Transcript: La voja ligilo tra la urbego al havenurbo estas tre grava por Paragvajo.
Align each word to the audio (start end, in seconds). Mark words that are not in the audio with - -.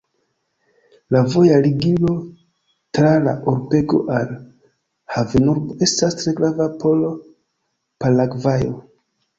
La 1.15 1.19
voja 1.33 1.59
ligilo 1.65 2.13
tra 2.99 3.11
la 3.27 3.35
urbego 3.53 4.01
al 4.17 4.35
havenurbo 5.19 5.81
estas 5.91 6.21
tre 6.25 6.37
grava 6.43 6.73
por 6.85 7.07
Paragvajo. 8.05 8.87